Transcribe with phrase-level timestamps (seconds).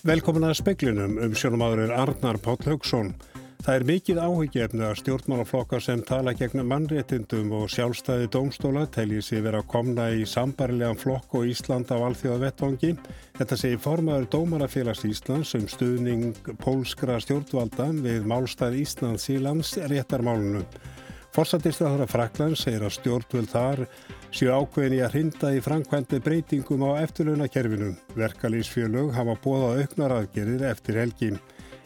[0.00, 3.10] Velkomin að speklinum um sjónumadurinn Arnar Páll Haugsson.
[3.60, 9.44] Það er mikið áhyggjefni að stjórnmálaflokkar sem tala gegn mannréttindum og sjálfstæði dómstóla telji sér
[9.44, 12.94] vera að komna í sambarilegan flokk og Ísland á alþjóða vettvangi.
[13.36, 20.64] Þetta segir formaður Dómarafélags Íslands um stuðning pólskra stjórnvalda við málstæð Íslands í lands réttarmálunum.
[21.36, 23.84] Forsættistáður af Frakland segir að stjórnvöld þar
[24.34, 27.94] séu ákveðin í að hrinda í framkvæmdi breytingum á eftirlaunakerfinu.
[28.18, 31.32] Verkalýsfjölög hafa bóðað auknar aðgerðir eftir helgi.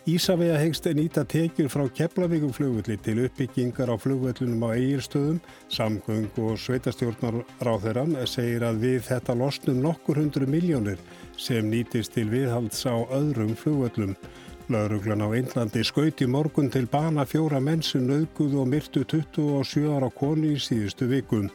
[0.04, 5.38] Ísafega hegst nýta tekjur frá Keflavíkum flugvöldi til uppbyggingar á flugvöllunum á eigirstöðum.
[5.72, 11.00] Samgöng og sveitastjórnar ráþeirann segir að við þetta losnum nokkur hundru miljónir
[11.40, 14.12] sem nýtist til viðhalds á öðrum flugvöllum.
[14.68, 20.12] Lauruglan á Einlandi skauti morgun til bana fjóra menn sem auðguð og myrtu 27 ára
[20.12, 21.48] konu í síðustu vikum.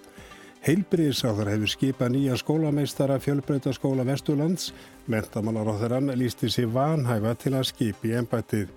[0.60, 4.74] Heilbriðsáþar hefur skipað nýja skólameistara fjölbreytaskóla Vesturlands.
[5.08, 8.74] Þeirran lísti sér vanhæfa til að skipi ennbættið.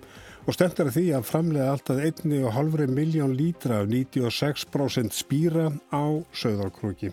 [0.47, 7.11] Og stendur því að framlega alltaf 1,5 miljón lítra af 96% spýra á söðarkrúki.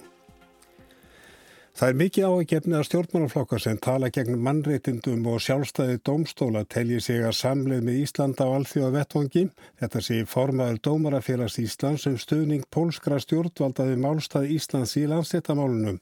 [1.81, 7.23] Það er mikið ágefni að stjórnmálaflokkar sem tala gegn mannreitindum og sjálfstæði dómstóla telji sig
[7.25, 9.45] að samleið með Íslanda á alþjóða vettvangi.
[9.81, 15.97] Þetta sé formaður Dómarafélags Íslands um stuðning pólskra stjórnvaldaði málstæði Íslands í landstættamálunum.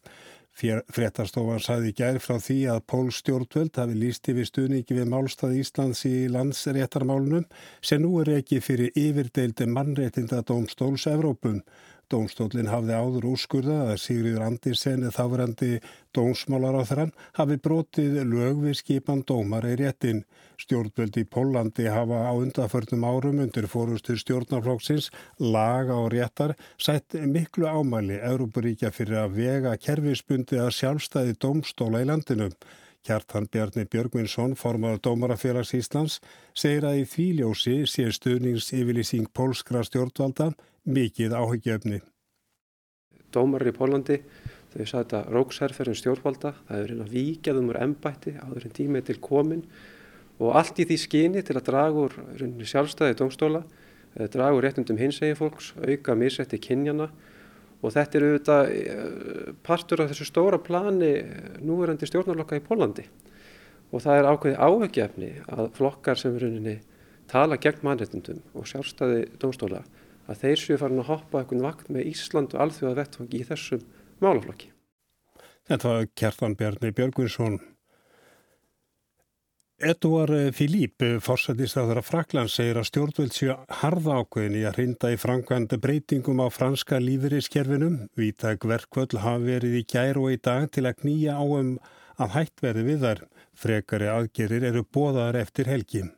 [0.59, 6.17] Frettarstofan sæði gær frá því að pólstjórnvöld hafi líst yfir stuðningi við málstæði Íslands í
[6.35, 7.47] landsréttarmálunum
[7.79, 11.63] sem nú er ekki fyrir yfirdeildi mannreitinda dómstóls Evrópum.
[12.09, 15.69] Dómstólinn hafði áður úrskurðað að Sigriður Andersen, þáverandi
[16.17, 20.23] dómsmálar á þrann, hafi brotið lög við skipan dómar í réttin.
[20.59, 27.69] Stjórnvöldi í Pólandi hafa á undaförnum árum undir fórustur stjórnarflóksins laga og réttar sætt miklu
[27.69, 32.49] ámæli Európaríkja fyrir að vega kerfisbundi að sjálfstæði dómstóla í landinu.
[33.07, 36.19] Kjartan Bjarni Björgvinsson, formadur Dómarafélags Íslands,
[36.55, 40.51] segir að í þvíljósi sé stuðnings yfirlýsing pólskra stjórnvalda
[40.89, 42.01] mikið áhyggjöfni.
[43.33, 44.19] Dómarar í Pólandi,
[44.73, 49.19] þau sagði þetta róksherrferðin stjórnvalda, það er hérna vikjaðum úr ennbætti áður en tímið til
[49.25, 49.65] komin
[50.39, 53.65] og allt í því skyni til að draga úr sjálfstæði dómstóla,
[54.17, 57.11] draga úr réttundum hinsegi fólks, auka misrætti kynjana
[57.79, 61.13] og þetta er auðvitað eh, partur af þessu stóra plani
[61.63, 63.07] núverandi stjórnarlokka í Pólandi
[63.93, 66.79] og það er ákveði áhugjefni að flokkar sem rauninni
[67.31, 69.85] tala gegn mannréttundum og sjálfstæði dómstóla
[70.29, 73.87] að þeir séu farin að hoppa eitthvað vakt með Ísland og alþjóða vettfangi í þessum
[74.25, 74.71] málaflokki.
[75.69, 77.59] Þetta var Kjartan Bjarni Björgvinsson.
[79.79, 85.19] Edouard Philippe, forsættistaður af Frakland, segir að stjórnvöld séu harða ákveðin í að hrinda í
[85.23, 88.01] framkvæmda breytingum á franska lífeyriskerfinum.
[88.19, 91.77] Vítag verkvöld hafi verið í gær og í dag til að knýja á um
[92.19, 93.25] að hætt verði við þar.
[93.55, 96.11] Frekari aðgerir eru bóðaðar eftir helgin.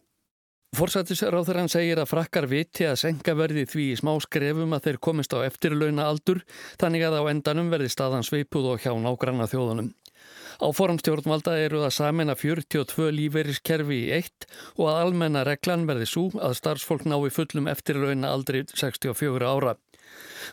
[0.80, 5.36] Forsættisráþurann segir að frakkar viti að senka verði því í smá skrefum að þeir komist
[5.36, 6.40] á eftirlauna aldur
[6.80, 9.90] þannig að á endanum verði staðan sveipuð og hjá nágranna þjóðunum.
[10.60, 16.58] Á forumstjórnvalda eru að 42 líferiskerfi í eitt og að almenna reglan verði svo að
[16.58, 19.76] starfsfólk nái fullum eftirlauna aldri 64 ára.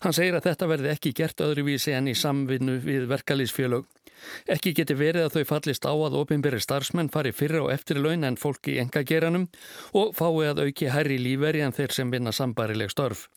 [0.04, 3.88] Hann segir að þetta verði ekki gert öðruvísi en í samvinnu við verkalýsfjölög.
[4.50, 8.26] Ekki geti verið að þau fallist á að ofinberi starfsmenn fari fyrra og eftir laun
[8.28, 9.48] en fólk í engageranum
[9.94, 13.28] og fái að auki hærri líferi en þeir sem vinna sambarileg störf.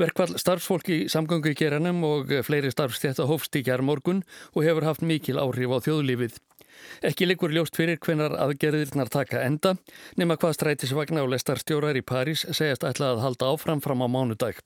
[0.00, 4.24] Verkvall starfsfólki í samgöngugeranum og fleiri starfstjætta hófst í kjærmorgun
[4.54, 6.38] og hefur haft mikil áhrif á þjóðlífið.
[7.06, 9.74] Ekki likur ljóst fyrir hvenar aðgerðirnar taka enda
[10.20, 14.58] nema hvað strætisvagna og lestarstjórar í París segjast ætla að halda áfram fram á mánudag.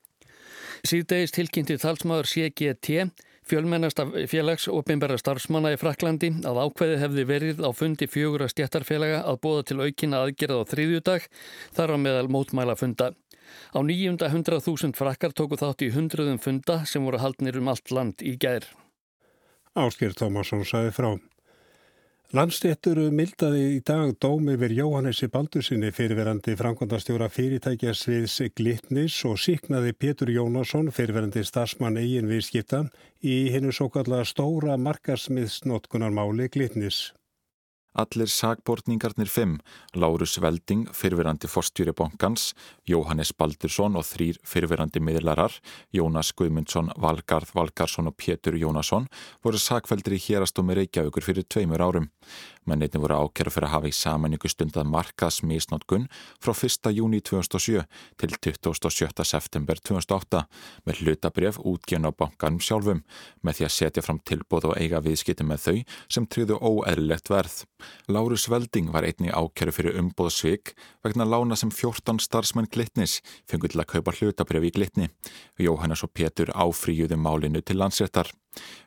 [0.86, 3.08] Síðdegist tilkynnti talsmaður CGT
[3.48, 8.44] Fjölmennast af félags og beinbæra starfsmanna í Fraklandi að ákveði hefði verið á fundi fjögur
[8.44, 11.28] að stjættarfélaga að bóða til aukina aðgerða á þriðjúdag
[11.78, 13.14] þar á meðal mótmæla funda.
[13.72, 17.88] Á nýjunda hundrað þúsund frakkar tóku þátt í hundruðum funda sem voru haldnir um allt
[17.88, 18.68] land í gær.
[19.72, 21.14] Ásker Tómasson saði frá.
[22.36, 29.94] Landstéttur mildaði í dag dóm yfir Jóhannesi Baldursinni fyrirverandi framkvæmdastjóra fyrirtækja sviðs Glitnis og síknaði
[29.96, 32.82] Pétur Jónasson fyrirverandi starfsmann eigin viðskipta
[33.24, 37.14] í hennu svo kalla stóra markarsmiðsnotkunarmáli Glitnis.
[37.98, 39.56] Allir sagbortningarnir fimm,
[39.98, 42.52] Lárus Velding, fyrfirandi forstjóri bankans,
[42.86, 45.56] Jóhannes Baldursson og þrýr fyrfirandi miðlarar,
[45.90, 49.08] Jónas Guðmundsson, Valgarð Valgarsson og Pétur Jónasson,
[49.42, 52.06] voru sagfældir í hérastómi Reykjavíkur fyrir tveimur árum.
[52.68, 56.06] Mennitin voru ákjæra fyrir að hafa í samanningu stundað markaðsmísnótkun
[56.42, 56.90] frá 1.
[56.92, 57.84] júni 2007
[58.20, 59.24] til 27.
[59.24, 60.42] september 2008
[60.86, 63.02] með hlutabref útgjörn á bankanum sjálfum
[63.42, 65.76] með því að setja fram tilbúð og eiga viðskipti með þau
[66.12, 67.62] sem tryðu óeðlilegt verð.
[68.12, 70.74] Lárus Velding var einni ákjæru fyrir umbóðsvik
[71.06, 75.08] vegna lána sem 14 starfsmenn Glitnis fengur til að kaupa hlutabref í Glitni.
[75.58, 78.28] Jóhannes og Pétur áfríuðu málinu til landsréttar.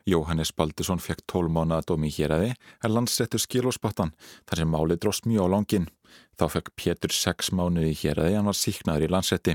[0.08, 4.14] Jóhannes Baldursson fekk 12 mánuða dómi í héræði en landsréttur skilóspattan
[4.48, 5.90] þar sem málið dróst mjög á langin.
[6.36, 9.54] Þá fekk Pétur 6 mánuði í héræði en var síknaður í landsrétti.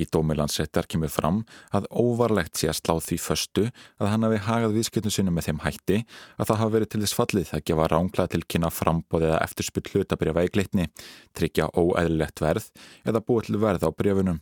[0.00, 1.42] Í dómi landsréttar kemur fram
[1.76, 3.64] að óvarlegt sé að slá því föstu
[3.98, 5.98] að hann hafi hagað viðskiptum sinu með þeim hætti
[6.36, 9.86] að það hafi verið til þess fallið að gefa ránglega til kynna frambóðið að eftirspill
[9.90, 10.88] hlutabrifa í glitni,
[11.36, 12.70] tryggja óæðilegt verð
[13.04, 14.40] eða búið til verð á brefunum.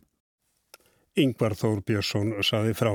[1.19, 2.93] Yngvar Þór Björnsson saði frá.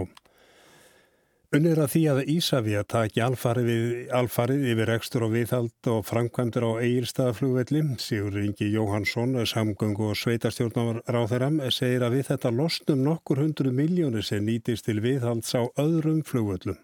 [1.54, 6.70] Unnir að því að Ísafja taki alfarið, alfarið yfir ekstur og viðhald og framkvæmdur á
[6.82, 7.82] eigilstaðaflugvelli.
[8.02, 14.26] Sigur Ingi Jóhansson, samgöngu og sveitarstjórnar þeirra, segir að við þetta losnum nokkur hundru miljónir
[14.26, 16.80] sem nýtist til viðhalds á öðrum flugvellum.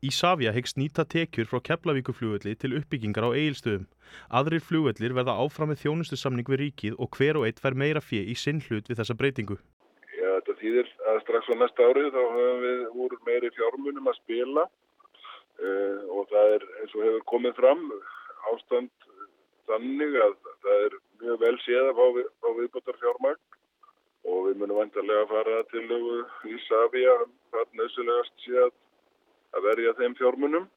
[0.00, 3.84] Ísafja hegst nýta tekjur frá Keflavíkuflugvelli til uppbyggingar á eigilstöðum.
[4.32, 8.00] Aðrir flugvellir verða áfram með þjónustu samning við ríkið og hver og eitt fær meira
[8.00, 9.60] fjö í sinn hlut við þessa breytingu.
[10.62, 15.98] Þýðir að strax á næsta árið þá höfum við úr meiri fjármunum að spila uh,
[16.16, 17.88] og það er eins og hefur komið fram
[18.52, 19.08] ástand
[19.70, 23.42] þannig að það er mjög vel séð að fá, við, fá viðbúttar fjármagn
[24.30, 25.82] og við munum vantarlega að fara til
[26.52, 27.16] Ísafja
[27.50, 28.70] hvað nöðsulegast sé að,
[29.56, 30.68] að verja þeim fjármunum.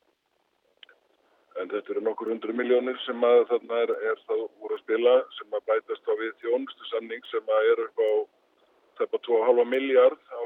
[1.62, 5.14] En þetta eru nokkur hundru miljónir sem að þarna er, er þá úr að spila
[5.38, 8.10] sem að bætast á við þjónustu sanning sem að er upp á
[9.00, 10.40] tæpa 2,5 miljard á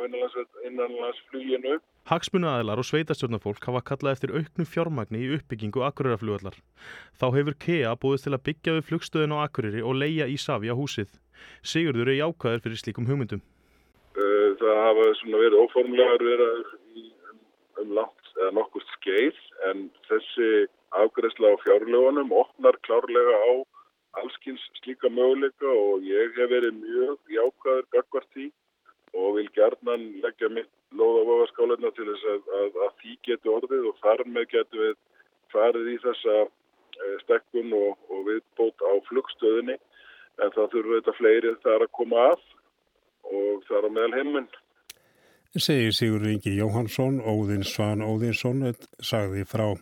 [0.67, 1.77] innanlandsfluginu.
[2.09, 6.57] Hagsmunaðilar og sveitarstjórnarfólk hafa kallað eftir auknu fjármagni í uppbyggingu Akureyrarflugvallar.
[7.19, 10.73] Þá hefur KEA búið til að byggja við flugstöðin á Akureyri og leia í Savi
[10.73, 11.13] á húsið.
[11.61, 13.43] Sigurður er jákvæður fyrir slíkum hugmyndum.
[14.59, 17.45] Það hafa verið óformlegar verið um,
[17.83, 19.37] um langt eða nokkurt skeið
[19.69, 20.49] en þessi
[20.97, 23.51] afgræsla á fjárlegunum opnar klárlega á
[24.17, 28.47] allskins slíka möguleika og ég hef verið mjög jákaður gagvart því
[29.17, 33.55] og vil gerðnan leggja mitt lóð á vöðaskáleina til þess að, að, að því getur
[33.57, 34.95] orðið og þar með getur við
[35.53, 39.77] farið í þessa eh, stekkun og, og viðbót á flugstöðinni
[40.39, 42.47] en það þurfur þetta fleirið þar að koma að
[43.29, 44.49] og þar á meðal heiminn.
[45.57, 48.67] Segir Sigur Ringi Jóhansson, Óðinn Svan Óðinsson,
[49.01, 49.73] sagði frá.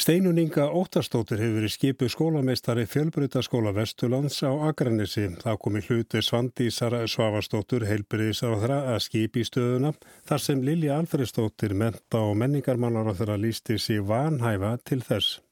[0.00, 5.26] Steinun Inga Óttarstóttir hefur verið skipuð skólameistari fjölbrytaskóla Vesturlands á Akranissi.
[5.42, 9.90] Það komi hluti Svandísar Svavastóttur þeirra að skipi stöðuna
[10.30, 15.42] þar sem Lilja Alfredstóttir menta og menningarmannar á þeirra lísti sér vanhæfa til þess.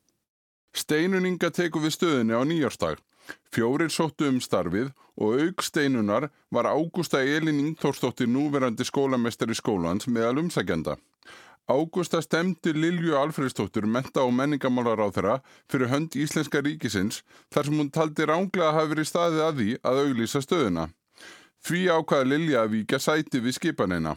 [0.72, 3.04] Steinun Inga teku við stöðunni á nýjárstag.
[3.52, 10.40] Fjórir sóttu um starfið og auk steinunar var Ágústa Elin Ingtórstóttir núverandi skólameistari skólans meðal
[10.46, 10.96] umsækjanda.
[11.68, 15.34] Ágústa stemdi Lilju Alfredstóttur menta og menningamálar á þeirra
[15.68, 17.20] fyrir hönd Íslenska ríkisins
[17.52, 20.86] þar sem hún taldi ránglega að hafa verið staðið að því að auglýsa stöðuna.
[21.68, 24.16] Því ákvaða Lilja að vika sæti við skipanina.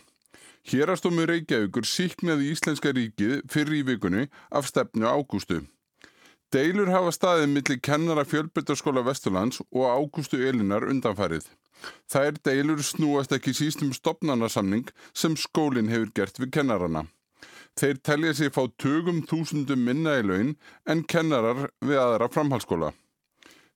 [0.71, 5.65] Hérastómi Reykjavíkur síknaði Íslenska ríkið fyrir í vikunni af stefnu Ágústu.
[6.56, 11.51] Deilur hafa staðið millir kennara fjölbyrtarskóla Vesturlands og Ágústu Elinar undanfarið.
[12.15, 17.10] Er deilur snúast ekki sístum stopnarnasamning sem skólinn hefur gert við kennarana.
[17.80, 20.56] Þeir telja sig fá tögum þúsundum minna í laun
[20.90, 22.92] en kennarar við aðra framhalskóla.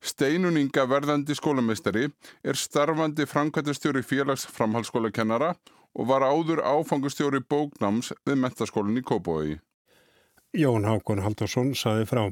[0.05, 2.09] Steinuninga verðandi skólameistari
[2.45, 5.55] er starfandi framkvæmtastjóri félags framhalskóla kennara
[5.95, 9.55] og var áður áfangustjóri bóknáms við metaskólinn í Kópói.
[10.55, 12.25] Jón Hákon Haldarsson saði frá.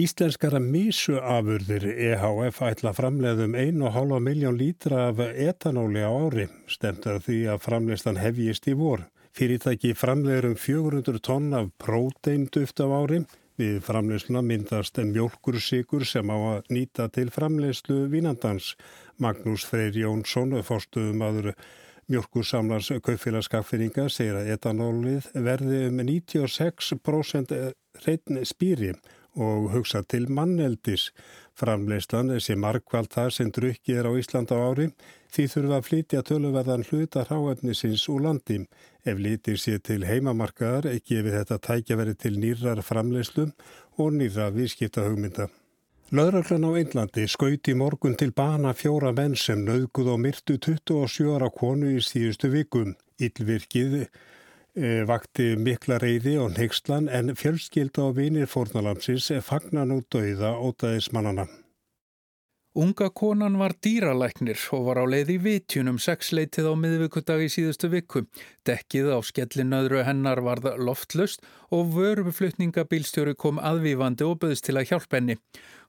[0.00, 6.46] Íslenskara mísuafurðir EHF ætla framleiðum 1,5 miljón lítra af etanóli á ári.
[6.66, 9.04] Stemt að því að framleistan hefjist í vor.
[9.32, 13.22] Fyrirtæki framleiður um 400 tonn af próteinduft af ári.
[13.56, 18.74] Við framleiðsluna myndast mjölkursikur sem á að nýta til framleiðslu vínandans.
[19.16, 21.52] Magnús Freyr Jónsson, fórstuðum aður
[22.12, 27.56] mjölkursamlars kaupfélagskaffinninga, segir að etanólið verði um 96%
[28.04, 28.92] reynd spýri
[29.40, 31.10] og hugsa til manneldis.
[31.56, 34.90] Framleyslan sé markvælt það sem drukkið er á Íslanda ári
[35.32, 38.62] því þurfa að flytja töluverðan hluta ráefnisins úr landi.
[39.02, 43.48] Ef litir sé til heimamarkaðar gefið þetta tækjaveri til nýrar framleyslu
[43.98, 45.48] og nýra viðskipta hugmynda.
[46.12, 51.48] Lauröklan á Einlandi skauti morgun til bana fjóra menn sem nauðguð og myrtu 27 ára
[51.50, 52.92] konu í síðustu vikum.
[53.16, 54.06] Ílvirkið e,
[55.08, 61.48] vakti mikla reyði og neykslan en fjölskylda og vinir fórnalamsins fagnar nú dauða ótaðismannana.
[62.72, 67.90] Unga konan var dýralæknir og var á leið í vitjunum sexleitið á miðvíkudag í síðustu
[67.92, 68.22] viku.
[68.64, 75.20] Dekkið á skellinöðru hennar varð loftlust og vöruflutningabílstjóri kom aðvífandi og böðst til að hjálpa
[75.20, 75.36] henni.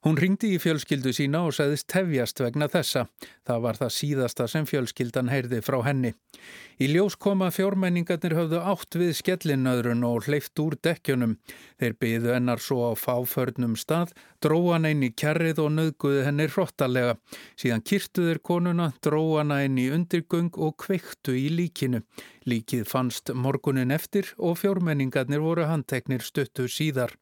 [0.03, 3.05] Hún ringdi í fjölskyldu sína og segðist tefjast vegna þessa.
[3.47, 6.11] Það var það síðasta sem fjölskyldan heyrði frá henni.
[6.83, 11.37] Í ljós koma fjórmenningarnir höfðu átt við skellinöðrun og hleyft úr dekkjunum.
[11.79, 14.11] Þeir byðu hennar svo á fáförnum stað,
[14.43, 17.15] dróan einn í kjarrið og nöðguði henni hrottalega.
[17.55, 22.03] Síðan kyrtuður konuna, dróana einn í undirgöng og kveiktu í líkinu.
[22.43, 27.15] Líkið fannst morgunin eftir og fjórmenningarnir voru handteknir stuttu síðar.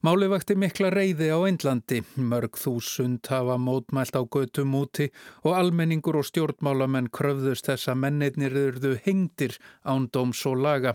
[0.00, 5.10] Máli vakti mikla reyði á Einlandi, mörg þúsund hafa mótmælt á götum úti
[5.44, 10.94] og almenningur og stjórnmálamenn kröfðust þess að mennirnir eruðu hengdir ándóms og laga.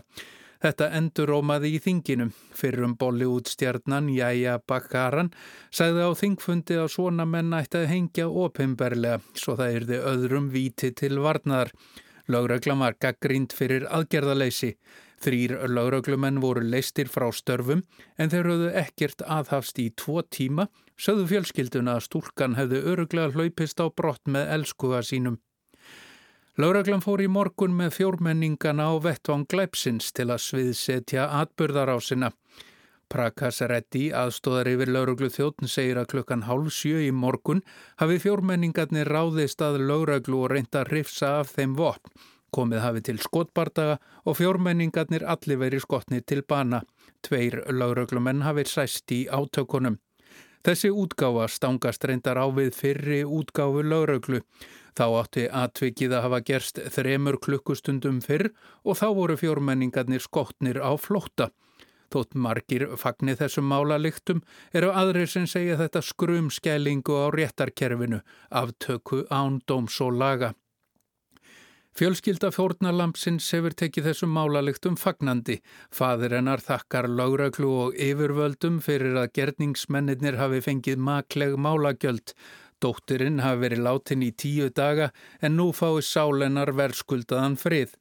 [0.58, 2.32] Þetta endur rómaði í þinginu.
[2.58, 5.30] Fyrrum Bollywood-stjarnan Jæja Bakkaran
[5.70, 10.90] sagði á þingfundi að svona menn ætti að hengja opimberlega svo það erði öðrum víti
[10.90, 11.70] til varnaðar.
[12.26, 14.74] Lögreglan var gaggrínd fyrir aðgerðaleysi.
[15.26, 17.80] Þrýr lauraglumenn voru leistir frá störfum
[18.14, 23.82] en þeir höfðu ekkert aðhafst í tvo tíma, sögðu fjölskylduna að stúlkan hefðu öruglega hlaupist
[23.82, 25.40] á brott með elskuga sínum.
[26.62, 32.30] Lauraglan fór í morgun með fjórmenningana á vettvang glæpsins til að sviðsetja atbyrðarásina.
[33.10, 37.64] Prakas Reddy, aðstóðar yfir lauruglu þjóttn, segir að klukkan hálf sjö í morgun
[37.98, 42.14] hafi fjórmenningarnir ráðist að lauruglu og reynda að rifsa af þeim vopn.
[42.56, 46.80] Komið hafi til skotbardaga og fjórmenningarnir allir verið skotnið til bana.
[47.26, 49.98] Tveir lauruglumenn hafi sæst í átökunum.
[50.66, 54.40] Þessi útgáfa stangast reyndar á við fyrri útgáfu lauruglu.
[54.96, 58.48] Þá átti atvikið að hafa gerst þremur klukkustundum fyrr
[58.82, 61.52] og þá voru fjórmenningarnir skotnir á flótta.
[62.10, 69.60] Þótt margir fagnir þessum málaliktum eru aðrir sem segja þetta skrumskælingu á réttarkerfinu, aftöku án
[69.68, 70.54] dóms og laga.
[71.96, 75.54] Fjölskylda fórnarlampsins hefur tekið þessum málaliktum fagnandi.
[75.88, 82.34] Fadir hennar þakkar lágraglu og yfirvöldum fyrir að gerningsmennir hafi fengið makleg málagjöld.
[82.84, 85.08] Dóttirinn hafi verið látin í tíu daga
[85.40, 87.96] en nú fái sálennar verðskuldaðan frið.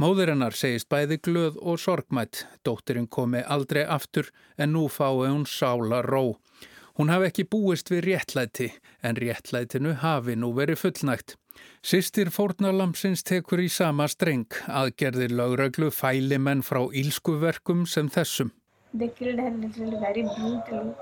[0.00, 2.46] Móður hennar segist bæði glöð og sorgmætt.
[2.64, 6.38] Dóttirinn komi aldrei aftur en nú fái hún sála ró.
[6.94, 8.68] Hún hafi ekki búist við réttlæti
[9.02, 11.34] en réttlætinu hafi nú verið fullnægt.
[11.82, 18.54] Sistir fórnalamsins tekur í sama streng, aðgerðir lögreglu fælimenn frá ílskuverkum sem þessum.
[18.94, 20.94] They killed her literally very brutally.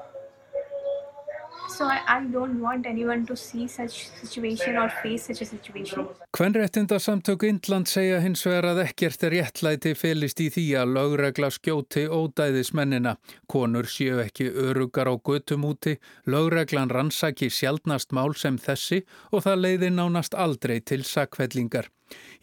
[1.72, 6.06] So I, I don't want anyone to see such situation or face such a situation.
[6.30, 12.04] Kvenréttindasamtök Indland segja hins vegar að ekkert er réttlæti felist í því að lögregla skjóti
[12.12, 13.16] ódæðismennina.
[13.48, 15.96] Konur séu ekki örugar á götum úti,
[16.28, 19.02] lögreglan rannsaki sjálfnast mál sem þessi
[19.32, 21.88] og það leiði nánast aldrei til sakvellingar.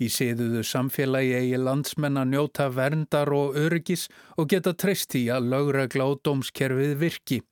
[0.01, 4.09] Í séðuðu samfélagi eigi landsmenn að njóta verndar og öryggis
[4.41, 7.43] og geta treyst í að lögregla og dómskerfið virki.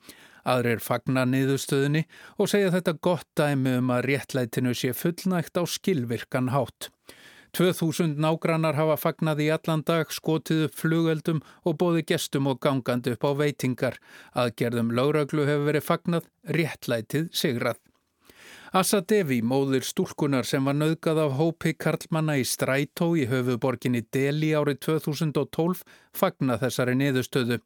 [0.47, 2.05] Aðrir fagna niðurstöðunni
[2.39, 6.89] og segja þetta gott dæmi um að réttlætinu sé fullnægt á skilvirkan hátt.
[7.57, 13.15] 2000 nágrannar hafa fagnað í allan dag, skotið upp flugöldum og bóði gestum og gangandi
[13.15, 13.99] upp á veitingar.
[14.37, 17.79] Aðgerðum lauraglu hefur verið fagnað, réttlætið sigrað.
[18.75, 24.49] Assa Devi, móðir stúlkunar sem var nauðgað af hópi Karlmanna í Strætó í höfuborginni Deli
[24.59, 27.61] árið 2012, fagna þessari niðurstöðu.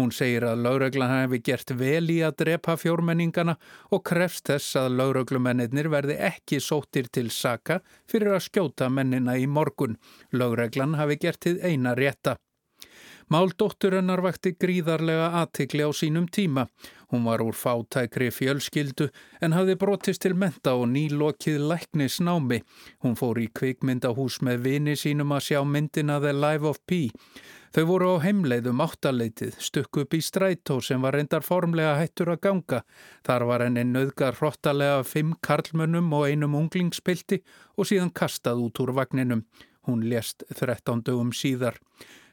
[0.00, 3.58] Hún segir að lauröglan hefði gert vel í að drepa fjórmenningana
[3.92, 9.44] og krefst þess að lauröglumennir verði ekki sóttir til saka fyrir að skjóta mennina í
[9.44, 10.00] morgun.
[10.32, 12.38] Lauröglan hafi gert þið eina rétta.
[13.26, 16.68] Máldótturinnar vakti gríðarlega aðtikli á sínum tíma.
[17.12, 19.10] Hún var úr fátækri fjölskyldu
[19.40, 22.62] en hafði brotist til menta og nýlokið læknis námi.
[23.04, 27.04] Hún fór í kvikmyndahús með vini sínum að sjá myndina The Life of Pi.
[27.76, 32.42] Þau voru á heimleiðum áttaleitið, stukku upp í strætó sem var reyndar formlega hættur að
[32.46, 32.82] ganga.
[33.26, 37.42] Þar var henni nöðgar hrottalega fimm karlmönnum og einum unglingspilti
[37.76, 39.44] og síðan kastað út úr vagninum.
[39.86, 41.76] Hún lést 13 dögum síðar.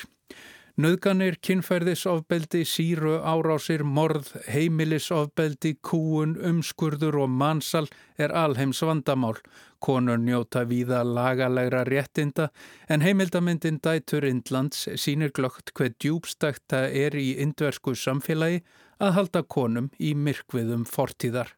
[0.78, 7.88] Nöðganir, kinnferðisofbeldi, síru, árásir, morð, heimilisofbeldi, kúun, umskurður og mansal
[8.20, 9.40] er alheims vandamál.
[9.82, 12.50] Konur njóta víða lagalegra réttinda
[12.88, 18.62] en heimildamindin Dætur Indlands sínir glögt hver djúbstakta er í indversku samfélagi
[19.00, 21.56] að halda konum í myrkviðum fortíðar.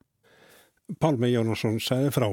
[1.00, 2.33] Pálmi Jónasson sæði frá.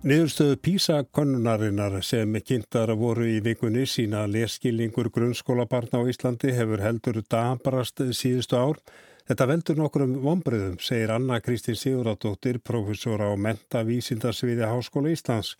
[0.00, 8.00] Niðurstöðu PISA-konnunarinnar sem kynntar voru í vikunni sína leskilningur grunnskólabarna á Íslandi hefur heldur dabrast
[8.16, 8.80] síðustu ár.
[9.28, 15.52] Þetta veldur nokkur um vonbröðum, segir Anna Kristín Siguradóttir, professor á mentavísindarsviði Háskóla Íslands.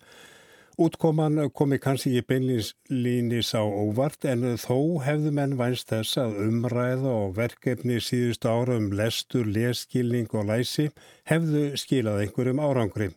[0.81, 7.13] Útkoman komi kannski ekki beinlýnis á óvart en þó hefðu menn vænst þess að umræða
[7.27, 10.89] og verkefni síðustu ára um lestur, leskilning og læsi
[11.29, 13.13] hefðu skilað einhverjum árangrim.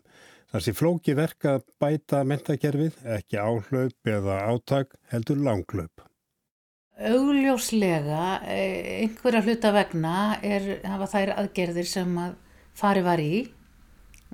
[0.54, 6.04] Þessi flóki verka bæta mentakerfið, ekki áhlaup eða áttak, heldur langlaup.
[6.94, 12.36] Augljóslega, eh, einhverja hluta vegna er, hafa þær aðgerðir sem að
[12.78, 13.32] fari var í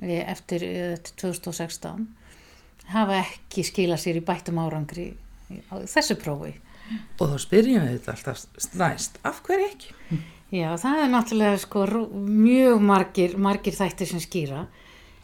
[0.02, 0.66] eh, eftir
[1.16, 2.36] 2016 eh,
[2.92, 5.14] hafa ekki skila sér í bættum árangri
[5.72, 6.52] á þessu prófi.
[7.16, 9.96] Og þá spyrjum við þetta alltaf snæst, af hverju ekki?
[10.52, 14.66] Já, það er náttúrulega sko mjög margir, margir þættir sem skýra.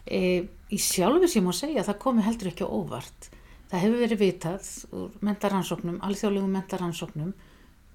[0.07, 3.29] E, í sjálfu sem má segja það komi heldur ekki óvart.
[3.67, 7.33] Það hefur verið vitað úr mentaransóknum, alþjóðlegum mentaransóknum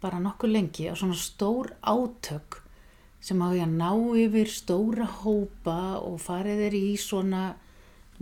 [0.03, 2.61] bara nokkuð lengi á svona stór átök
[3.23, 7.53] sem á ég að ná yfir stóra hópa og farið er í svona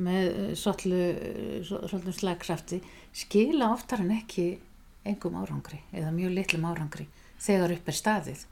[0.01, 2.81] með eh, svolítið slagkrafti
[3.17, 4.53] skila oftar en ekki
[5.09, 7.09] engum árangri eða mjög litlum árangri
[7.41, 8.45] þegar upp er staðið.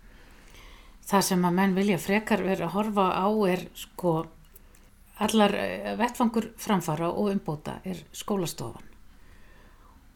[1.08, 4.14] Það sem að menn vilja frekar vera að horfa á er sko
[5.24, 8.85] allar eh, vettfangur framfara og umbóta er skólastofan.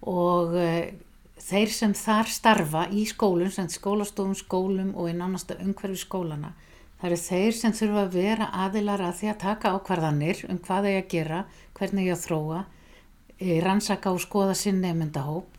[0.02, 0.84] Og uh,
[1.38, 6.54] þeir sem þar starfa í skólum, sem skólastofum, skólum og í nánasta umhverfi skólana
[7.02, 10.84] það eru þeir sem þurfa að vera aðilar að því að taka ákvarðanir um hvað
[10.86, 11.38] þeir að gera,
[11.74, 12.58] hvernig þeir að þróa
[13.38, 15.56] eh, rannsaka og skoða sinn nefndahóp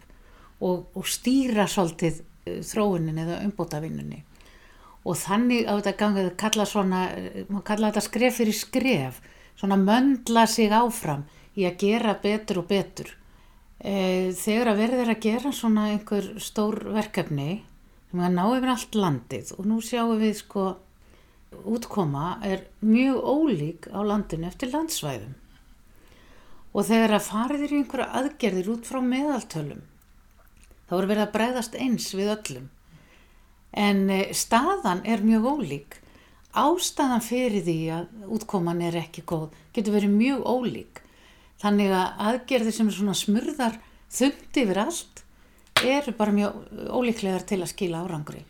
[0.64, 2.22] og, og stýra svolítið
[2.64, 4.22] þróunin eða umbótavinnunni.
[5.04, 7.02] Og þannig á þetta gangið kalla svona,
[7.50, 9.20] maður kalla þetta skref fyrir skref
[9.60, 11.26] svona möndla sig áfram
[11.58, 13.12] í að gera betur og betur.
[13.80, 17.64] E, þegar að verður að gera svona einhver stór verkefni
[18.10, 20.68] sem að ná yfir allt landið og nú sjáum við sko
[21.70, 25.34] útkoma er mjög ólík á landinu eftir landsvæðum.
[26.74, 29.84] Og þegar að farið er í einhverja aðgerðir út frá meðaltölum
[30.88, 32.70] þá er verið að breyðast eins við öllum.
[33.74, 36.00] En e, staðan er mjög ólík
[36.54, 41.02] ástæðan fyrir því að útkoman er ekki góð getur verið mjög ólík
[41.64, 43.80] þannig að aðgerðir sem er svona smurðar
[44.14, 45.24] þundi yfir allt
[45.84, 46.60] eru bara mjög
[46.94, 48.44] ólíklegar til að skila árangri.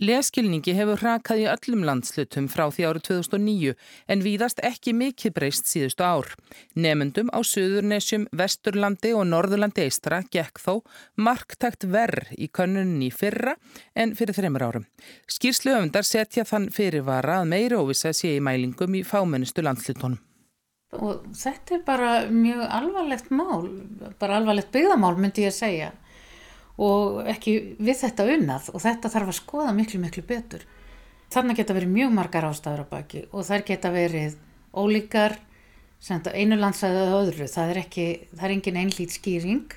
[0.00, 3.72] Leskilningi hefur hrakað í öllum landslutum frá því árið 2009
[4.08, 6.30] en víðast ekki mikið breyst síðustu ár.
[6.72, 10.80] Nemyndum á Suðurnesjum, Vesturlandi og Norðurlandi eistra gekk þó
[11.20, 13.58] marktakt verð í könnunni fyrra
[13.92, 14.88] en fyrir þreymur árum.
[15.28, 20.16] Skýrsluöfundar setja þann fyrirvara að meiri óvisa sé í mælingum í fámennistu landslutunum.
[20.96, 23.68] Og þetta er bara mjög alvarlegt mál,
[24.16, 25.92] bara alvarlegt byggðamál myndi ég að segja
[26.80, 30.64] og ekki við þetta unnað og þetta þarf að skoða miklu miklu betur.
[31.30, 34.38] Þannig geta verið mjög margar ástæður á baki og þær geta verið
[34.74, 35.36] ólíkar,
[36.32, 39.76] einu landsæðu eða öðru, það er, ekki, það er engin einlít skýring.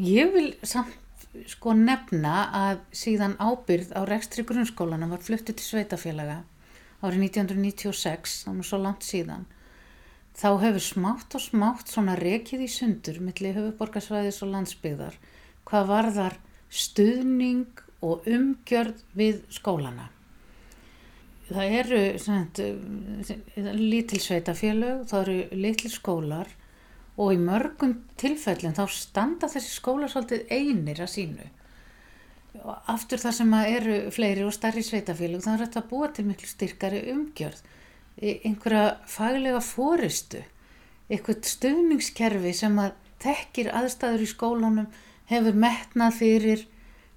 [0.00, 0.96] Ég vil samt
[1.50, 6.40] sko nefna að síðan ábyrð á rekstri grunnskólana var fluttið til sveitafélaga
[7.00, 9.46] árið 1996, þannig svo langt síðan.
[10.36, 15.16] Þá hefur smátt og smátt svona rekið í sundur millir höfuborgarsvæðis og landsbyggðar
[15.70, 16.38] hvað varðar
[16.70, 20.08] stuðning og umgjörð við skólana.
[21.50, 22.00] Það eru
[23.74, 26.52] lítilsveitafélög, það eru litli skólar
[27.20, 31.48] og í mörgum tilfellin þá standa þessi skólar svolítið einir að sínu.
[32.90, 36.48] Aftur þar sem eru fleiri og starri sveitafélög þá er þetta að búa til miklu
[36.50, 37.60] styrkari umgjörð,
[38.20, 40.42] einhverja faglega fóristu,
[41.10, 44.90] eitthvað stuðningskerfi sem að þekkir aðstæður í skólanum
[45.30, 46.66] hefur metnað fyrir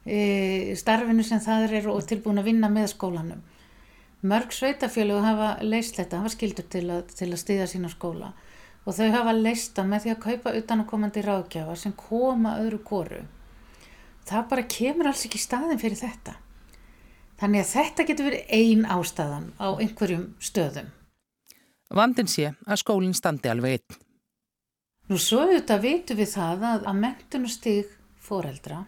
[0.05, 3.43] e, starfinu sem það eru og tilbúin að vinna með skólanum.
[4.23, 8.31] Mörg sveitafjölu hafa leist þetta, hafa skildur til að, til að styðja sína skóla
[8.83, 13.21] og þau hafa leista með því að kaupa utanakomandi ráðgjafa sem koma öðru kóru.
[14.27, 16.35] Það bara kemur alls ekki staðin fyrir þetta.
[17.39, 20.91] Þannig að þetta getur verið ein ástæðan á einhverjum stöðum.
[21.93, 23.99] Vandin sé að skólinn standi alveg einn.
[25.11, 27.91] Nú svo auðvitað vitum við það að, að mentunustig
[28.23, 28.83] foreldra,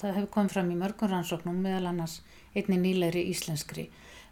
[0.00, 2.20] það hefur komið fram í mörgum rannsóknum meðal annars
[2.56, 3.88] einni nýleiri íslenskri.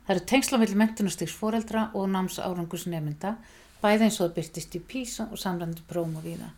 [0.07, 3.35] Það eru tengslamilli mentunustigs foreldra og náms árangusnefnda,
[3.83, 6.49] bæði eins og það byrtist í písa og samlandu prófum og viða.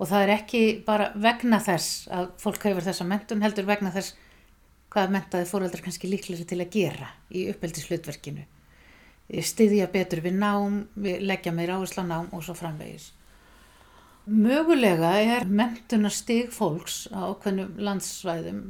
[0.00, 4.16] Og það er ekki bara vegna þess að fólk hefur þessa mentun, heldur vegna þess
[4.92, 8.44] hvað mentaði foreldrar kannski líklega til að gera í uppeldishlutverkinu.
[9.32, 13.12] Stiðja betur við nám, við leggja meira áherslu á nám og svo framvegis.
[14.22, 18.60] Mögulega er mentunarstig fólks á okkunnum landsvæðum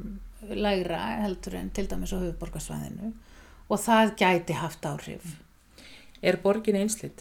[0.49, 3.11] lægra heldur en til dæmis á höfuborgarsvæðinu
[3.69, 5.37] og það gæti haft áhrif.
[6.25, 7.21] Er borgin einsleitt?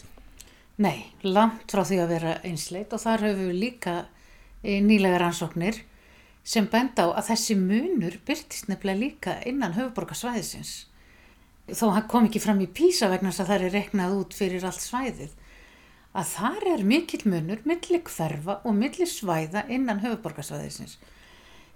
[0.80, 3.94] Nei, langt frá því að vera einsleitt og þar höfum við líka
[4.64, 5.82] eh, nýlega rannsóknir
[6.42, 10.86] sem benda á að þessi munur byrtist nefnilega líka innan höfuborgarsvæðisins.
[11.68, 14.64] Þó hann kom ekki fram í písa vegna þess að það er reknað út fyrir
[14.64, 15.36] allt svæðið
[16.12, 20.98] að þar er mikill munur millir hverfa og millir svæða innan höfuborgarsvæðisins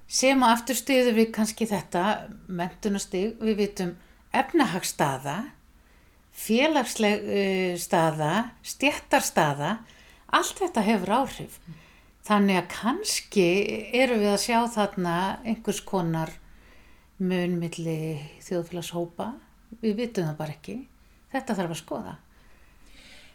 [0.07, 2.03] sem að aftur stuðu við kannski þetta
[2.47, 3.95] mentunastig, við vitum
[4.37, 5.37] efnahagsstaða
[6.37, 8.33] félagsleg uh, staða
[8.67, 9.79] stjættarstaða
[10.37, 11.59] allt þetta hefur áhrif.
[12.27, 13.49] Þannig að kannski
[13.95, 16.33] eru við að sjá þarna einhvers konar
[17.23, 19.31] mun millir þjóðfélagshópa.
[19.83, 20.81] Við vitum það bara ekki.
[21.31, 22.17] Þetta þarf að skoða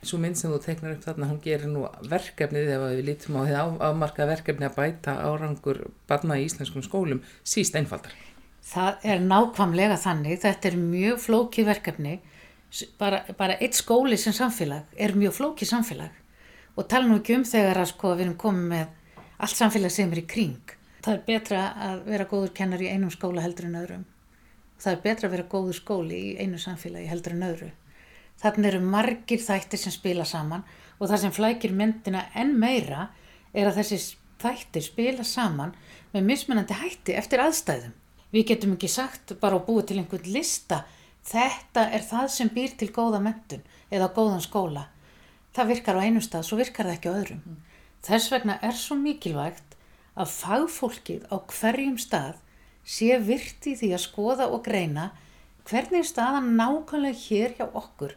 [0.02, 3.42] Svo mynd sem þú teknar upp þarna, hún gerir nú verkefnið ef við lítum á
[3.46, 8.16] því afmarka verkefni að bæta árangur barna í íslenskum skólum síst einfaldar.
[8.66, 12.16] Það er nákvæmlega þannig, þetta er mjög flókið verkefni,
[12.98, 16.18] bara, bara eitt skóli sem samfélag er mjög flókið samfélag
[16.78, 20.14] og tala nú ekki um þegar að sko við erum komið með allt samfélag sem
[20.14, 20.74] er í kring.
[21.02, 24.04] Það er betra að vera góður kennar í einum skóla heldur en öðrum.
[24.82, 27.72] Það er betra að vera góður skóli í einu samfélagi heldur en öðru.
[28.42, 30.64] Þannig eru margir þættir sem spila saman
[30.98, 33.10] og það sem flækir myndina enn meira
[33.54, 34.00] er að þessi
[34.42, 35.76] þættir spila saman
[36.14, 37.94] með mismunandi hætti eftir aðstæðum.
[38.32, 40.86] Við getum ekki sagt bara að búa til einhvern lista
[41.28, 44.88] þetta er það sem býr til góða myndun eða góðan skóla.
[45.52, 47.42] Það virkar á einu stað, svo virkar það ekki á öðrum.
[47.44, 47.60] Mm.
[48.02, 49.76] Þess vegna er svo mikilvægt
[50.16, 52.40] að fagfólkið á hverjum stað
[52.88, 55.12] sé virti því að skoða og greina
[55.70, 58.16] hvernig staðan nákvæmlega hér hjá okkur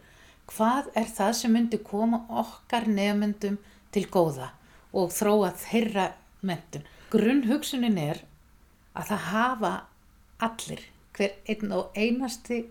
[0.51, 3.57] hvað er það sem myndi koma okkar nefnendum
[3.95, 4.51] til góða
[4.95, 6.11] og þróa þeirra
[6.45, 6.85] mentun.
[7.13, 8.23] Grunnhugsunin er
[8.95, 9.73] að það hafa
[10.45, 10.83] allir,
[11.15, 12.65] hver einn og einasti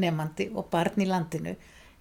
[0.00, 1.54] nefnandi og barn í landinu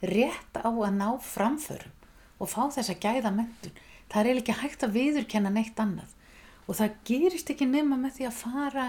[0.03, 1.93] rétt á að ná framförum
[2.41, 3.77] og fá þess að gæða mentun.
[4.11, 6.11] Það er ekki hægt að viðurkenna neitt annað
[6.67, 8.87] og það gerist ekki nema með því að fara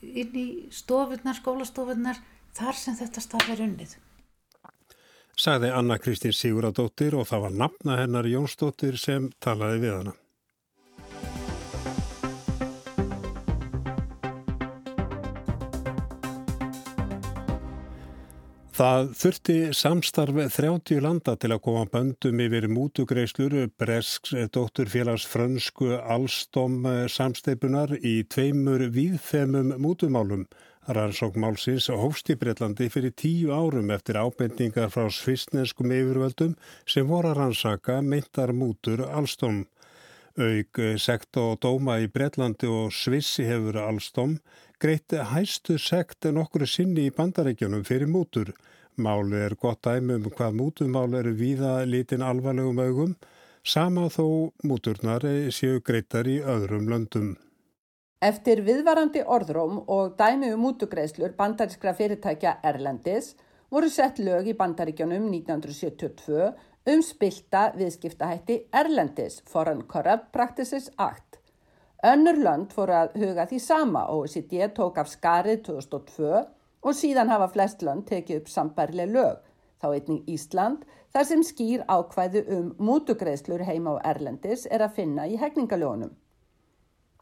[0.00, 2.20] inn í stofurnar, skólastofunar
[2.56, 3.96] þar sem þetta starf er unnið
[5.40, 10.14] sagði Anna Kristín Siguradóttir og það var nafna hennar Jónsdóttir sem talaði við hana.
[18.74, 26.80] Það þurfti samstarfi 30 landa til að koma böndum yfir mútugreislur Bresks dótturfélags frönsku Alstom
[27.06, 30.42] samsteipunar í tveimur víðfemum mútumálum
[30.86, 36.50] Rannsók málsins hófst í Breitlandi fyrir tíu árum eftir ábendingar frá svistneskum yfirvöldum
[36.84, 39.62] sem voru að rannsaka meintar mútur Alstom.
[40.36, 44.34] Aug sekt og dóma í Breitlandi og Svissi hefur Alstom
[44.76, 48.52] greitt hæstu sekt en okkur sinni í bandarækjunum fyrir mútur.
[49.00, 53.16] Máli er gott dæmi um hvað mútumál eru víða litin alvarlegum augum,
[53.64, 57.32] sama þó múturnar séu greittar í öðrum löndum.
[58.24, 63.34] Eftir viðvarandi orðróm og dæmi um útugreðslur bandarískra fyrirtækja Erlendis
[63.74, 66.46] voru sett lög í bandaríkjónum 1972
[66.94, 71.36] um spilta viðskiptahætti Erlendis Foreign Corrupt Practices Act.
[72.00, 76.32] Önnur lönd fóru að huga því sama og OECD tók af skarið 2002
[76.80, 79.38] og síðan hafa flest lönd tekið upp sambærlega lög,
[79.84, 85.28] þá einning Ísland, þar sem skýr ákvæðu um mútugreðslur heima á Erlendis er að finna
[85.28, 86.16] í hegningaljónum.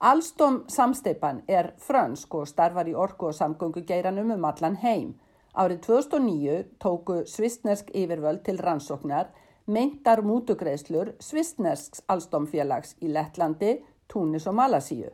[0.02, 5.12] Alstom samsteipan er frönsk og starfar í orku og samgöngu geiranum um allan heim.
[5.54, 9.28] Árið 2009 tóku svistnesk yfirvöld til rannsóknar
[9.66, 13.76] meintar mútugreislur svistnesks Alstom félags í Lettlandi,
[14.10, 15.12] Túnis og Malasíu.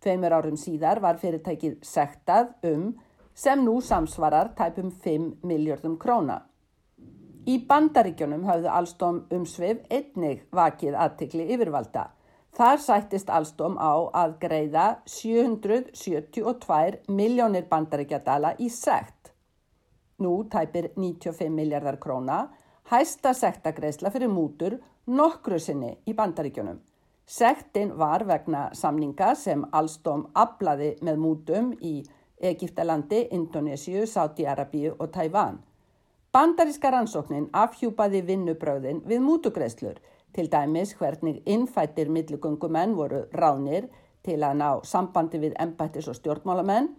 [0.00, 2.94] Tveimur árum síðar var fyrirtækið sektað um
[3.34, 6.38] sem nú samsvarar tæpum 5 miljardum króna.
[7.44, 12.06] Í bandaríkjunum hafðu Alstom umsvið einnig vakið aðtikli yfirvalda.
[12.56, 19.30] Þar sættist Alstom á að greiða 772 miljónir bandaríkjadala í sekt.
[20.18, 22.48] Nú tæpir 95 miljardar króna,
[22.90, 26.80] hæsta sektagreisla fyrir mútur nokkru sinni í bandaríkjunum.
[27.30, 32.00] Sektin var vegna samninga sem Alstom aflaði með mútum í
[32.40, 35.60] Egiptalandi, Indonésiu, Sáti-Arabíu og Tævan.
[36.32, 39.96] Bandaríska rannsóknin afhjúpaði vinnubröðin við mútugreislur,
[40.34, 43.88] til dæmis hvernig innfættir milligöngumenn voru ráðnir
[44.22, 46.90] til að ná sambandi við embættis og stjórnmálamenn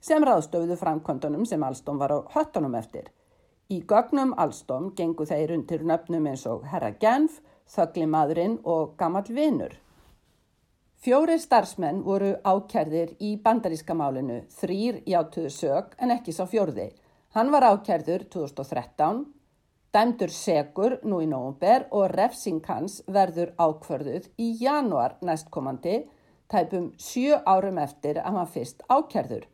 [0.00, 3.10] sem ráðstöfuðu framkvöndunum sem Alstom var á höttunum eftir.
[3.70, 9.76] Í gögnum Alstom gengu þeir undir nöfnum eins og Herra Genf, þöglimadurinn og gammal vinur.
[11.00, 16.90] Fjóri starfsmenn voru ákjærðir í bandaríska málinu, þrýr játuðu sög en ekki sá fjórði.
[17.32, 19.22] Hann var ákjærður 2013,
[19.94, 26.04] dæmdur segur nú í nógumber og refsing hans verður ákvörðuð í januar næstkomandi,
[26.50, 29.48] tæpum sjö árum eftir að hann fyrst ákjærður.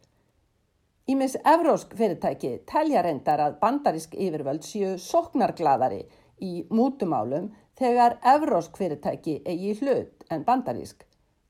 [1.07, 6.03] Ímis evrósk fyrirtæki telja reyndar að bandarísk yfirvöld séu soknargladari
[6.42, 11.05] í mútumálum þegar evrósk fyrirtæki eigi hlut en bandarísk,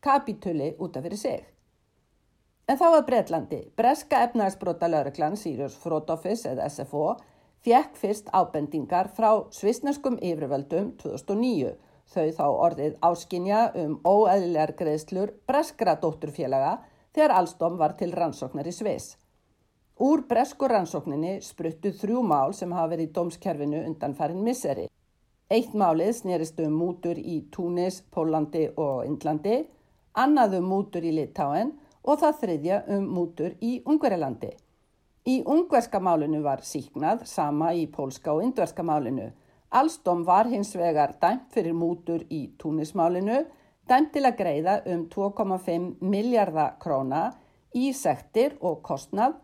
[0.05, 1.47] kapituli út af fyrir sig.
[2.69, 7.15] En þá að Breitlandi, breska efnagsbrota lauruglan Sirius Fraud Office eða SFO
[7.67, 11.73] fjekk fyrst ábendingar frá svisneskum yfirvöldum 2009
[12.15, 16.77] þau þá orðið áskinja um óeðlilegar greiðslur breskra dótturfélaga
[17.17, 19.17] þegar Alstom var til rannsóknar í Sviss.
[19.99, 24.87] Úr bresku rannsókninni spruttu þrjú mál sem hafa verið í dómskerfinu undan farin misseri.
[25.51, 29.65] Eitt málið snerist um mútur í Túnis, Pólandi og Indlandi,
[30.15, 31.75] annað um mútur í Litáen
[32.05, 34.53] og það þriðja um mútur í Ungverilandi.
[35.27, 39.33] Í ungverska málinu var síknað, sama í pólska og indverska málinu.
[39.75, 43.41] Allstom var hins vegar dæmt fyrir mútur í Túnismálinu,
[43.91, 47.25] dæmt til að greiða um 2,5 miljardar króna
[47.75, 49.35] í sektir og kostnað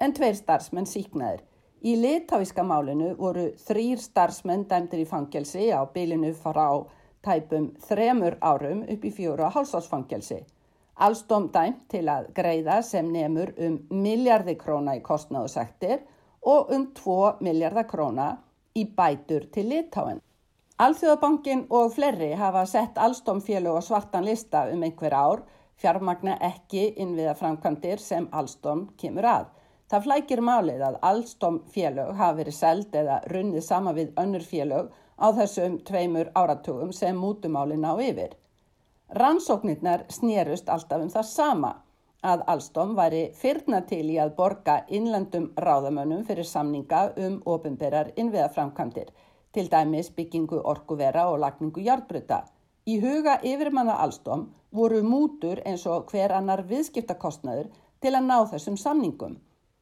[0.00, 1.44] en tveir starfsmenn síknaðir.
[1.84, 6.70] Í litáíska málinu voru þrýr starfsmenn dæmtir í fangelsi á bylinu frá
[7.20, 10.40] tæpum þremur árum upp í fjóru á hálsásfangelsi.
[10.98, 16.00] Allstom dæmt til að greiða sem nefnur um miljardi króna í kostnáðu sektir
[16.42, 18.30] og um 2 miljardar króna
[18.74, 20.18] í bætur til litáin.
[20.78, 25.44] Alþjóðabankin og flerri hafa sett Allstom félög á svartan lista um einhver ár,
[25.78, 29.46] fjármagna ekki innviða framkvæmdir sem Allstom kemur að.
[29.88, 34.90] Það flækir málið að allstom félög hafi verið seld eða runnið sama við önnur félög
[35.16, 38.34] á þessum tveimur áratugum sem mútumálin á yfir.
[39.08, 41.70] Rannsóknirnar snérust alltaf um það sama
[42.28, 49.08] að allstom væri fyrna til í að borga innlendum ráðamönnum fyrir samninga um ofinberar innviðaframkantir,
[49.52, 52.42] til dæmis byggingu orkuvera og lagningu hjartbrytta.
[52.84, 58.76] Í huga yfirmanna allstom voru mútur eins og hver annar viðskiptakostnaður til að ná þessum
[58.76, 59.38] samningum.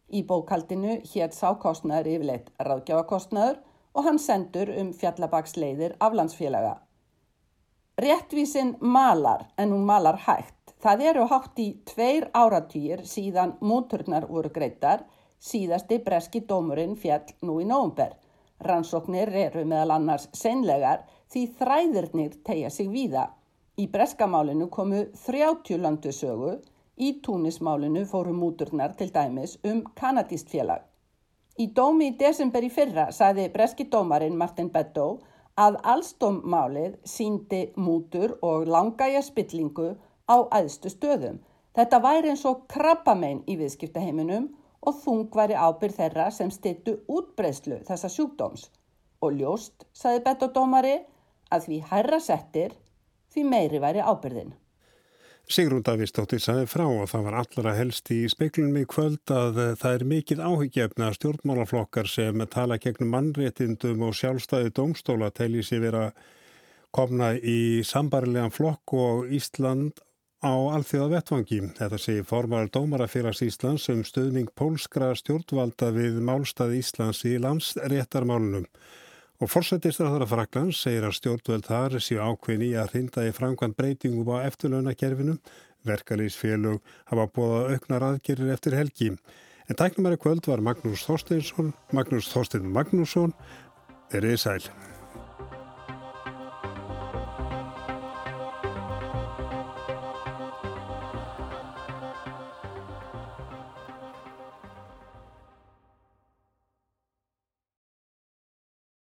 [0.06, 3.58] Í bókaldinu hétt sákostnaður yfirleitt ráðgjafakostnaður
[3.96, 6.76] og hann sendur um fjallabagsleiðir aflandsfélaga.
[7.98, 10.74] Réttvísin malar en hún malar hægt.
[10.82, 15.06] Það eru hátt í tveir áratýr síðan múturnar voru greitar,
[15.40, 18.12] síðasti breski dómurinn fjall nú í nógumber.
[18.61, 23.26] Rannsóknir eru meðal annars senlegar því þræðirnir tegja sig víða.
[23.80, 26.56] Í breskamálinu komu 30 landu sögu
[26.96, 30.80] Í túnismálinu fóru múturnar til dæmis um kanadíst félag.
[31.61, 35.18] Í dómi í desember í fyrra saði breski dómarinn Martin Beddo
[35.57, 39.95] að allstómmálið síndi mútur og langæja spillingu
[40.29, 41.38] á aðstu stöðum.
[41.77, 44.51] Þetta væri eins og krabbamein í viðskiptaheiminum
[44.87, 48.69] og þung væri ábyrð þeirra sem stittu útbreyslu þessa sjúkdóms.
[49.25, 50.99] Og ljóst, saði Beddo dómari,
[51.51, 52.77] að því hærra settir,
[53.33, 54.53] því meiri væri ábyrðin.
[55.46, 59.74] Sigrún Davísdóttir sagði frá og það var allra helst í speiklunum í kvöld að eh,
[59.78, 66.02] það er mikið áhyggjefna stjórnmálaflokkar sem tala gegnum mannréttindum og sjálfstæði domstóla telli sér vera
[66.90, 70.02] komna í sambarilegan flokk og Ísland
[70.42, 71.61] á alþjóða vettvangi.
[71.78, 78.66] Þetta segir formar Dómarafélags Íslands um stöðning pólskra stjórnvalda við málstað Íslands í landsréttarmálunum.
[79.37, 84.31] Og fórsættistar Fraklands segir að stjórnvöld þar séu ákveðin í að hrinda í framkvæmt breytingum
[84.33, 85.37] á eftirlaunakerfinu.
[85.85, 86.81] Verkalýsfélög
[87.12, 89.12] hafa búið auknar aðgerir eftir helgi.
[89.68, 93.37] En tæknumæri kvöld var Magnús Þorsteinsson, Magnús Þorstein Magnússon,
[94.33, 94.62] í sæl.